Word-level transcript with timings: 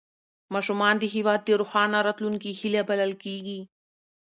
ماشومان 0.53 0.93
د 0.99 1.03
هېواد 1.13 1.39
د 1.45 1.49
روښانه 1.61 1.97
راتلونکي 2.07 2.49
هیله 2.59 2.81
بلل 2.89 3.13
کېږي 3.23 3.59